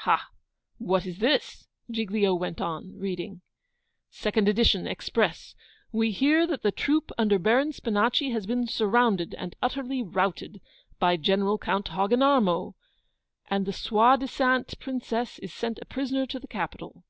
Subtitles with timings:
[0.00, 0.28] 'Ha!
[0.76, 3.40] what is this?' Giglio went on, reading
[4.10, 5.54] 'SECOND EDITION, EXPRESS.
[5.90, 10.60] We hear that the troop under Baron Spinachi has been surrounded, and utterly routed,
[10.98, 12.74] by General Count Hogginarmo,
[13.48, 17.02] and the soidisant Princess is sent a prisoner to the capital.